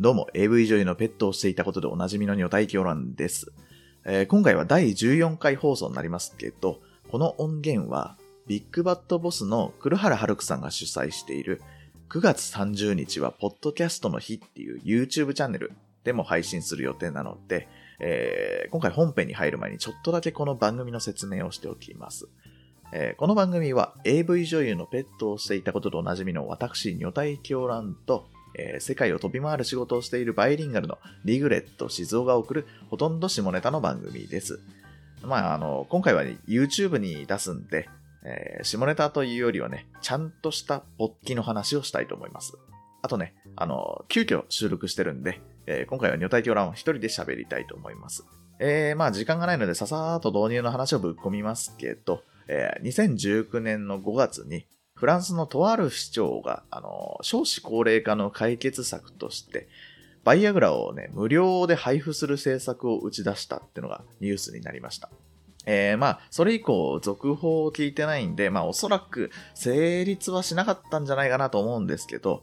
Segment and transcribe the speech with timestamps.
[0.00, 3.52] どうも、AV 女優のペットをしていたことでおなじみの女体狂乱です、
[4.06, 6.80] えー、今回は第14回放送になりますけど、
[7.10, 8.16] この音源は、
[8.46, 11.60] ビッグバットボスの黒原春樹さんが主催している、
[12.08, 15.70] 9月30日はポッドキャストの日っていう YouTube チャンネル
[16.02, 22.26] でも配信する予定なので、えー、今回本編に入る前にちょっとだけこの番組の説明をしておきます。
[22.94, 34.60] えー、この番組は AV 女優のペットをしていたこととおなじみの私、女体狂乱とえー、世界を飛び回る仕事をしているバイリンガルのリグレット静雄が送るほとんど下ネタの番組です。
[35.22, 37.88] まあ、あの、今回は、YouTube に出すんで、
[38.24, 42.56] えー、下ネタというよりはね、ちゃんとした勃起の話をしたいと思います。
[43.02, 48.24] あとね、あの、急遽収録してるんで、えー、今回は女体狂乱を一人で喋りたいと思います。
[48.58, 54.66] えー、まあ時間がないのでささーっと導入の話をぶっ込みますけど、えー、2019年の5月に
[55.00, 59.66] フランスのとある市長が、あの、少子高齢化の解決策として、
[60.24, 65.08] バイアグラをね、無料で配布する政策を打ち出したっていうのがニュースになりました。
[65.64, 72.42] えー、まあ、それ以降、続報を聞いてないんで、まあ、おそらく成立はしなかったんじゃないかなと思うんですけど、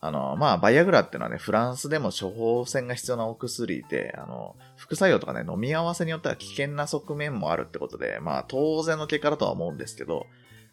[0.00, 10.26] あの、まあ、バイアグラっていうのはね、フランスでも処方箋が必要なお薬で、あの、副作用とかね、飲み合わせによっては危険な側面もあるってことで、まあ、当然の結果だとは思うんですけど、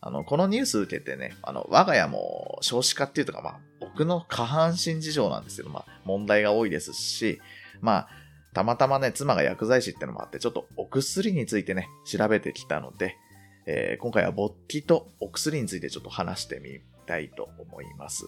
[0.05, 7.41] あの、このニュース受けてね、あの、我が家も少子化っていうとか、まあ、僕の下半身事情なんですけど、まあ、問題が多いですし、
[7.81, 8.09] まあ、
[8.53, 13.17] たまたまね、妻が薬剤師ってのもあって、ちょっとお薬についてね、調べてきたので、
[13.65, 18.27] えー、今回は勃起とお薬についてちょっと話してみたいと思います。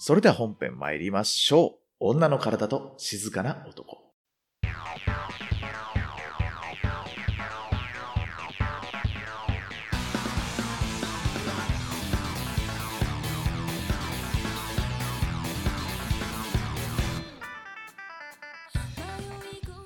[0.00, 1.78] それでは本編参りましょう。
[2.00, 3.98] 女の体と静かな男。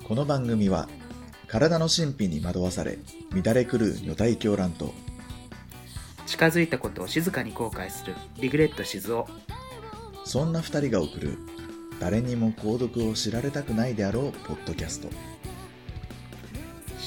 [0.03, 0.89] この番組は
[1.47, 2.99] 体の神秘に惑わされ
[3.31, 4.93] 乱れ狂う女体狂乱と
[6.25, 9.23] 近づいたことを静かに後悔するリグレット静雄
[10.25, 11.37] そんな二人が送る
[11.99, 15.09] 誰にも購読を知られたくないであろうポッドキャスト。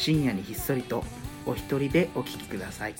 [0.07, 1.03] 深夜にひっそりと
[1.47, 2.95] お一人でお聞きください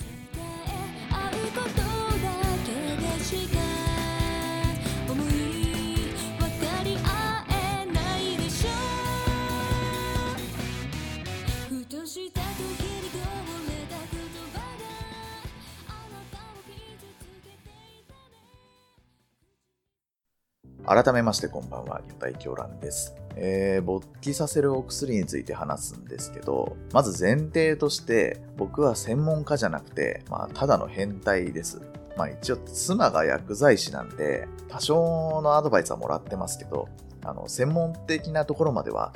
[20.89, 23.17] 改めましてこんばんは、魚体狂乱です。
[23.35, 31.83] えー、勃起させるお薬について話すんですけど、まず前提として、僕は専門家じゃなくて、まあ、ただの変態です。
[32.17, 36.89] まあ一応、妻が薬剤師なんで、多少のアドバイスはもらってますけど、
[37.25, 39.13] あの、専門的なところまでは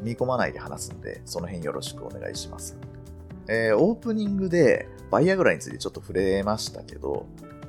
[0.00, 2.76] 踏み込まないで話すんで、その辺よろしくお願いします。
[3.48, 7.26] えー、オープニングでバイアグラについてちょっと触れましたけど、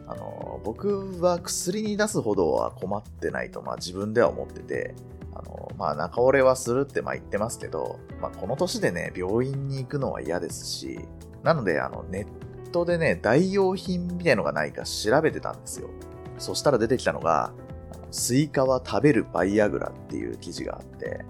[0.10, 4.96] あの、僕は薬に出すほどは困ってないと、まあ自分では思ってて、
[5.36, 11.00] あの、まあ中折れはするってまあ言ってますけど、まあこの年でね、病院に行くのは嫌ですし、
[11.44, 15.90] なのであのネットでね、代用品みたいのがないか調べてたんですよ。
[16.40, 17.52] そしたら出てきたのが、
[18.10, 21.24] スイカは食べるバイアグラっていう記事があって、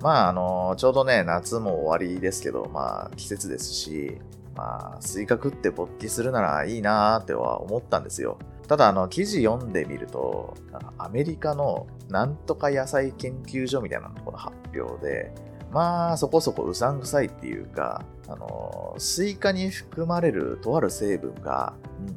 [0.00, 4.18] まああの、ちょうどね、夏も終わりですけど、まあ季節ですし、
[4.54, 8.38] まあ、スイカ食って勃起するならいいなーっては思ったんですよ。
[8.68, 10.54] ただ、あの、記事読んでみると、
[10.98, 15.32] アメリカのなんとか野菜研究所みたいなところの発表で、
[15.72, 21.72] まあ、そこそこうさんくさいっていうか、あの、スイカに含まれるとある成分が、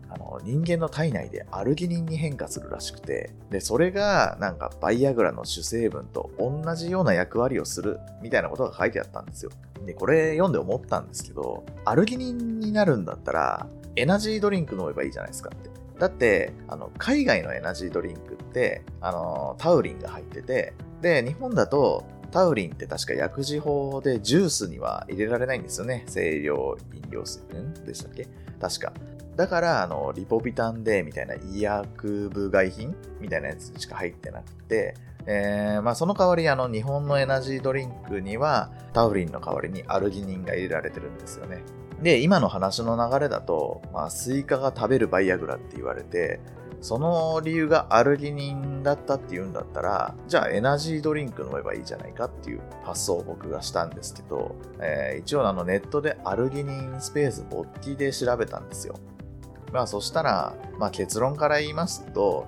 [0.09, 9.51] あの人間の体内でアルギニンに変化するらしくて、で、それがなんかバイアグラの主成分と同じような役割をするみたいなことが書いてあったんですよ。
[9.85, 15.69] で、これ読んで思ったんですけど、アルギニンになるんだったら、エナジードリンク飲めばいいじゃないですかって。
[15.97, 26.05] だって、あの、海外のエナジードリンクって、あの、タウリンが入ってて、で、日本だと、タウリンって確か薬事法でジュースには入れられないんですよね。
[26.11, 27.41] 清涼飲料水
[27.85, 28.27] でしたっけ？
[28.59, 28.93] 確か。
[29.35, 34.95] だから、あの、リポビタンデーみたいな医薬部外品みたいなやつしか入ってなくて、
[35.25, 41.63] えー、まあその代わりあの日本のエナジードリンクにはタウリンの代わりにアルギニンが入れられてるんですよね。
[42.01, 46.39] で、今の話の流れだと、まあスイカが食べるバイアグラって言われて、
[46.85, 58.99] その理由がアルギニンだったっていうんだったら、じゃあエナジードリンク飲めばいいじゃないかっていう発想を僕がしたんですけど、えー、一応あのネットでアルギニンスペースボッティで調べたんですよ。
[59.73, 62.45] まあそしたら、まあ結論から言いますと、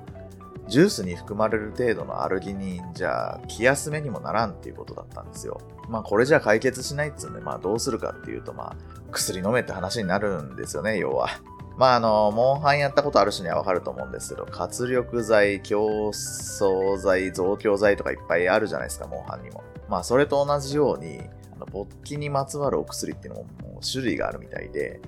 [0.68, 5.60] ジュースに含まれる程度のアルギニンじゃ気休めにもならんっていうことだったんですよ。
[5.90, 8.76] まあこれじゃ解決しないっつうんで、まあどうするかっていうと、まあ
[9.12, 11.30] 薬飲めって話になるんですよね、要は。
[11.78, 19.64] まああの、モンハンやったことある人にはわかると思うんですけど、活力剤、競争剤、増強剤とかいっぱいあるじゃないですか、モンハンにも。
[19.88, 21.22] まあそれと同じように、
[21.56, 25.00] あの勃起にまつわるお薬っていうのももう種類があるみたいで、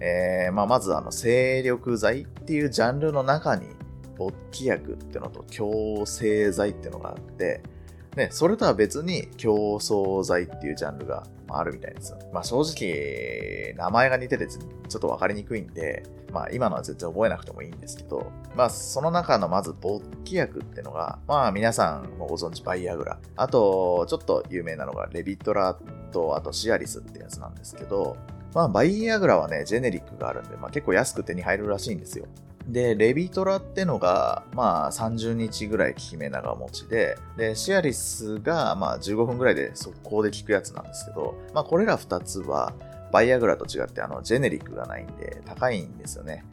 [0.00, 3.66] えー、まあまずあの、精力剤っていうジャンルの中に、
[4.16, 7.62] 勃起薬っていうのと強制剤っていうのがあって、
[8.16, 12.18] ね、それとは別に競争剤っていうジャンルがあるみたいですよ。
[12.32, 23.18] まあ正直、名前が似ててちょっとわかりにくいんで、まあ今のは全然覚えなくてもいいんですけど、まあその中のまず勃起薬っていうのが、まあ皆さんもご存知バイアグラ。
[23.36, 25.78] あと、ちょっと有名なのがレビトラ
[26.10, 28.18] と、あとシアリスってやつなんですけど、
[28.54, 32.26] まあバイアグラはね、ジェネリックがあるんで、まあ結構安く手に入るらしいんですよ。
[32.66, 42.72] で、レビトラってのが、まあ、30日ぐらい効き目長持ちで、で、シアリスが、まあ、15分ぐらいで速攻で効くやつなんですけど、まあ、これら2つは、
[43.12, 46.44] バイアグラと違って、あの、ジェネリックがないんで、高いんですよね。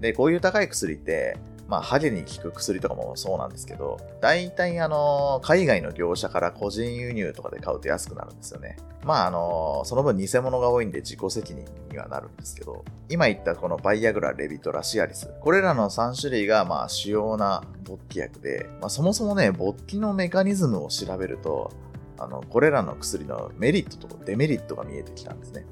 [0.00, 1.38] で、こういう高い薬って、
[1.72, 8.76] まあ、ハゲに効く薬とかもそうなんですけど、大体あの、海外の業者から個人輸入とかで買うと安くなるんですよね。
[9.06, 21.72] まああの、その分偽物が多いんで自己責任にはなるんですけど、今言ったこのバイアグラ、レビトラ、シアリス、これらの3種類がまあ主要な勃起薬で、まあそもそもね、勃起のメカニズムを調べると、
[22.18, 25.64] あの、これらの薬のメリットとデメリットが見えてきたんですね。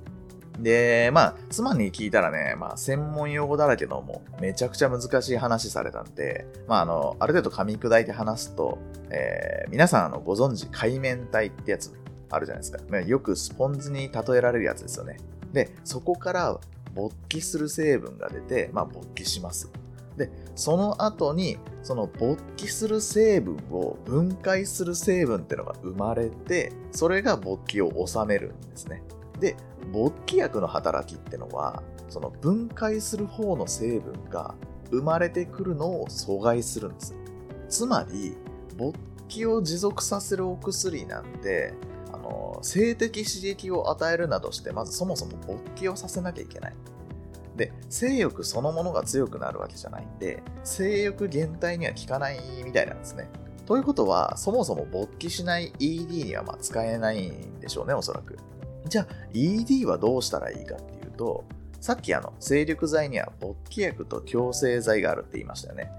[0.62, 8.78] で、まあ、妻に聞いたらね、まあ、専門用語だらけのもう、めちゃくちゃ難しい話されたんで、まあ、あの、ある程度噛み砕いて話すと、
[9.10, 11.92] えー、皆さん、あの、ご存知、海綿体ってやつ
[12.30, 13.00] あるじゃないですか。
[13.00, 15.18] よくスポンジに例えられるやつですよね。
[15.52, 16.60] で、そこから
[16.94, 19.70] 勃起する成分が出て、まあ、勃起します。
[20.16, 29.02] で、その後に、その勃起する成分を分解する成分っていうのが生まれて、それが勃起を収めるんですね。
[29.40, 29.56] で、
[29.92, 34.54] 勃起薬の働きってのは、その分解する方の成分が
[34.90, 37.14] 生まれてくるのを阻害するんです。
[37.68, 38.36] つまり、
[38.76, 38.98] 勃
[39.28, 41.74] 起を持続させるお薬なんて、
[42.12, 46.74] あの、性的刺激を与えるなどして、まずそもそも勃起をさせなきゃいけない。
[47.56, 53.28] で、性欲そのものが強くなるわけじゃないんで、性欲減退には効かないみたいなんですね。
[53.66, 58.36] ということは、そもそも勃起しない ED にはま使えないんでしょうね、おそらく。
[58.90, 61.44] じゃあ ED はどうしたらいいかっていうと、
[61.80, 65.90] さっきあの、精力剤には勃起薬と強制剤があるって言いましたよね。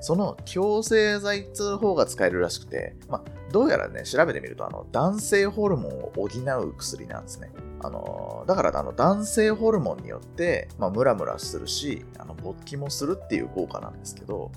[0.00, 7.50] その強制剤っつう方が使えるらしくて、まあ、どうやらね、調べてみると、あの、男性ホルモンを補う薬なんですね。
[7.82, 14.50] あの、だからあの、男性ホルモンによって、まあ、ムラムラするし、あの、勃起もするっていう効果なんですけど、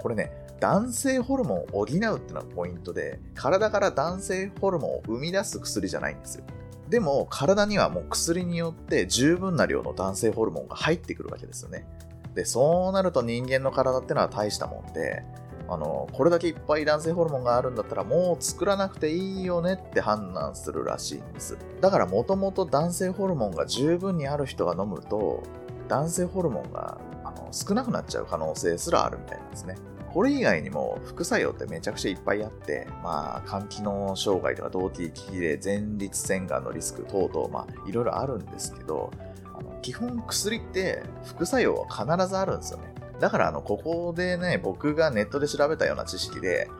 [0.00, 6.44] これね、男性ホルモンを補うっていうのがポイントで、体から男性ホルモンを生み出す薬じゃないんですよ。
[6.88, 11.86] でも体にはもう薬によって十分な量の男性ホルモンが入ってくるわけですよね。
[12.34, 15.24] で、そうなると人間の体ってのは大したもんで、
[15.68, 21.58] あの、これだけいっぱい男性ホルモンがあるんだったらもう作らなくていいよねって判断するらしいんです。
[21.80, 25.42] だからもともと男性ホルモンが十分にある人が飲むと、
[25.88, 29.76] 男性ホルモンがあの少なくなっちゃう可能性すらあるみたいなんですね。
[30.12, 39.10] これ以外にも副作用ってめちゃくちゃいっぱいあって、まあ、肝機能障害とか動悸、気で前立腺がんのリスク等々、まあ、いろいろあるんですけど、
[39.54, 42.94] あの基本薬って副作用は必ずあるんですよね。
[43.20, 46.70] だから、あの、ここでね、僕がネットで調べたような知識で、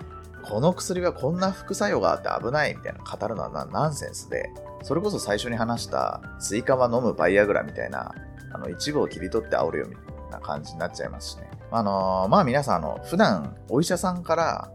[0.42, 4.50] この薬はこんな副作用があって危ないみたいな語るのはナンセンスで、
[4.82, 8.14] それこそ最初に話したスイカは飲むバイアグラみたいな、
[8.52, 11.50] あの、一部を切り取って煽るよみたいな感じになっちゃいますしね。
[11.70, 14.70] あのー、まあ皆さん、あの、普段お医者さんから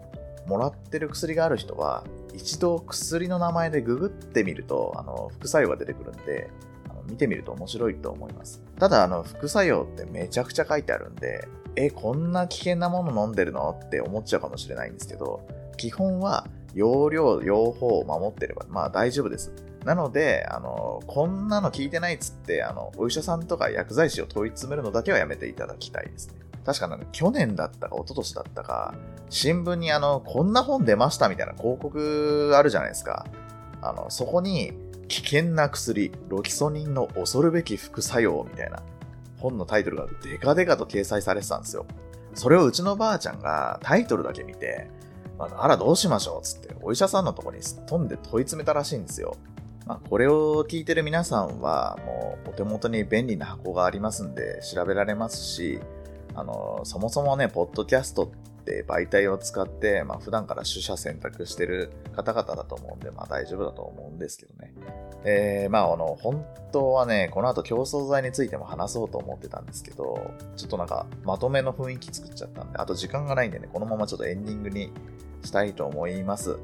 [0.45, 6.50] もらってる薬がある人は、一度薬の名前でググってみると、あの、副作用が出てくるんで、
[6.89, 8.62] あの見てみると面白いと思います。
[8.79, 13.79] ただ、あの、副作用ってめちゃくちゃ書いてあるんで、え、こんな危険なもの飲んでるの？
[13.83, 15.47] って思っちゃうかもしれないんですけど、
[15.77, 19.51] 基本は容量、用法を守ってれば、まあ大丈夫です。
[19.83, 26.35] なので、あの、こんなの聞いてないっつって、あの、お医者さんとか薬剤師を問い詰めるのだけはやめていただきたいですね。
[26.65, 28.93] 確かなね、去年だったか一昨年だったか、
[29.29, 33.25] 新聞にあの、こんな本出ましたみたいな広告あるじゃないですか。
[33.82, 34.74] あの、そこに、
[35.10, 38.82] 危険な薬、ロキソニンの恐るべき副作用みたいな
[39.38, 41.86] 本のタイトルがデカデカと掲載されてたんですよ。
[42.34, 44.88] それをうちのばあちゃんがタイトルだけ見て、
[45.38, 49.36] あらどうしましょうつってお医者さんのとこにすっ飛んで問い詰めたらしいんですよ。
[49.86, 55.79] まあ、これを聞いてる皆さんはもうお手元に便利な箱がありますんで調べられますし、
[56.36, 64.74] あの、そもそもね、ポッドキャストって媒体を使って、まあ、普段から取捨選択してる方々だと思うんで、まあ大丈夫だと思うんですけどね。
[65.25, 74.92] えー、まああの、本当はね、この後競争剤についても話そうと思ってたんですけど、ちょっとなんかまとめの雰囲気作っちゃったんで、あと時間がないんでね、このままちょっとエンディングに
[75.44, 76.58] したいと思います。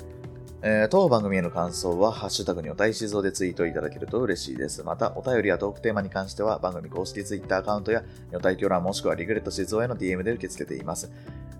[0.61, 4.83] えー、当番組への感想は、ハッシュタグにおたいしぞでツイートいただけると嬉しいです。
[4.83, 11.09] また、お便りやトークテーマに関しては、番組公式ツイッターアカウントや、女体狂欄もしくはリグレット静蔵への DM で受け付けています。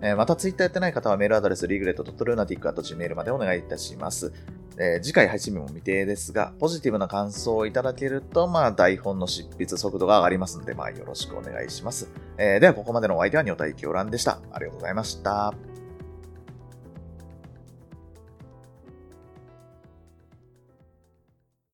[0.02, 4.34] えー、また、ツイッターやってない方はメールアドレス、リグレット .lunatic.gmail までお願いいたします。
[4.78, 12.10] えー、次回配信日も未定ですが、ポジティブな感想をいただけると、まあ、台本の執筆速度が上がりますので、まあ、よろしくお願いします。
[12.38, 14.40] えー、では、ここまでのお相手は女体狂欄でした。
[14.52, 15.79] ありがとうございました。